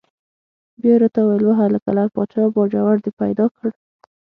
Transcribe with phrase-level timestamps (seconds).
[0.81, 3.67] بیا یې را ته وویل: وهلکه لعل پاچا باجوړ دې پیدا کړ؟!